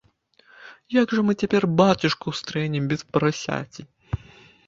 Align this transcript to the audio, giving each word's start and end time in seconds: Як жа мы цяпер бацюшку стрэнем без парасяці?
Як 1.01 1.07
жа 1.17 1.21
мы 1.27 1.35
цяпер 1.43 1.67
бацюшку 1.81 2.27
стрэнем 2.39 2.83
без 2.93 3.01
парасяці? 3.17 3.81